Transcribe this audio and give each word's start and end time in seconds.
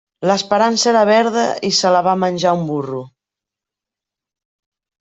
L'esperança 0.27 0.87
era 0.91 1.03
verda 1.09 1.43
i 1.69 1.71
se 1.81 1.91
la 1.97 2.01
va 2.09 2.15
menjar 2.23 2.55
un 2.63 2.65
burro. 2.73 3.05